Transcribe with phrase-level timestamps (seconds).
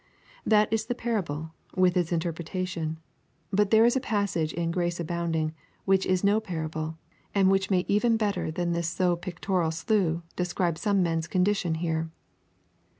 [0.47, 2.97] That is the parable, with its interpretation;
[3.51, 5.53] but there is a passage in Grace Abounding
[5.85, 6.97] which is no parable,
[7.35, 12.09] and which may even better than this so pictorial slough describe some men's condition here.